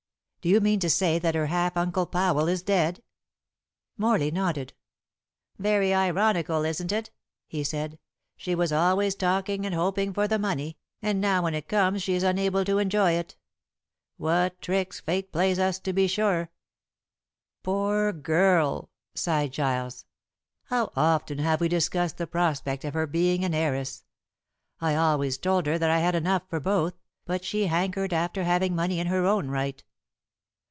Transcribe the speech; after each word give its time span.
"Do 0.41 0.49
you 0.49 0.59
mean 0.59 0.79
to 0.79 0.89
say 0.89 1.19
that 1.19 1.35
her 1.35 1.45
half 1.45 1.77
uncle 1.77 2.07
Powell 2.07 2.47
is 2.47 2.63
dead?" 2.63 3.03
Morley 3.95 4.31
nodded. 4.31 4.73
"Very 5.59 5.93
ironical, 5.93 6.65
isn't 6.65 6.91
it?" 6.91 7.11
he 7.45 7.63
said. 7.63 7.99
"She 8.37 8.55
was 8.55 8.73
always 8.73 9.13
talking 9.13 9.67
and 9.67 9.75
hoping 9.75 10.13
for 10.13 10.27
the 10.27 10.39
money, 10.39 10.79
and 10.99 11.21
now 11.21 11.43
when 11.43 11.53
it 11.53 11.67
comes 11.67 12.01
she 12.01 12.15
is 12.15 12.23
unable 12.23 12.65
to 12.65 12.79
enjoy 12.79 13.11
it. 13.11 13.35
What 14.17 14.59
tricks 14.63 14.99
Fate 14.99 15.31
plays 15.31 15.59
us 15.59 15.77
to 15.81 15.93
be 15.93 16.07
sure!" 16.07 16.49
"Poor 17.61 18.11
girl!" 18.11 18.89
sighed 19.13 19.51
Giles; 19.53 20.05
"how 20.63 20.91
often 20.95 21.37
have 21.37 21.61
we 21.61 21.67
discussed 21.67 22.17
the 22.17 22.25
prospect 22.25 22.83
of 22.83 22.95
her 22.95 23.05
being 23.05 23.45
an 23.45 23.53
heiress! 23.53 24.05
I 24.79 24.95
always 24.95 25.37
told 25.37 25.67
her 25.67 25.77
that 25.77 25.91
I 25.91 25.99
had 25.99 26.15
enough 26.15 26.49
for 26.49 26.59
both, 26.59 26.95
but 27.25 27.45
she 27.45 27.67
hankered 27.67 28.11
after 28.11 28.43
having 28.43 28.73
money 28.75 28.97
in 28.99 29.05
her 29.05 29.27
own 29.27 29.47
right." 29.49 29.83